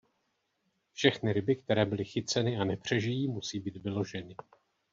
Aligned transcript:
Všechny 0.93 1.33
ryby, 1.33 1.55
které 1.55 1.85
byly 1.85 2.05
chyceny 2.05 2.57
a 2.57 2.63
nepřežijí, 2.65 3.27
musí 3.27 3.59
být 3.59 3.77
vyloženy. 3.77 4.35